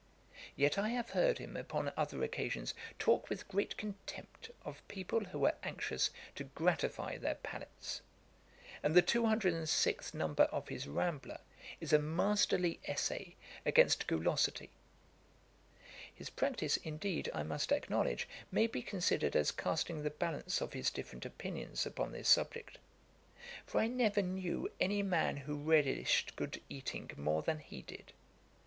[0.55, 5.37] Yet I have heard him, upon other occasions, talk with great contempt of people who
[5.37, 8.01] were anxious to gratify their palates;
[8.81, 11.39] and the 206th number of his Rambler
[11.79, 14.71] is a masterly essay against gulosity.
[16.11, 20.89] His practice, indeed, I must acknowledge, may be considered as casting the balance of his
[20.89, 22.79] different opinions upon this subject;
[23.67, 28.13] for I never knew any man who relished good eating more than he did.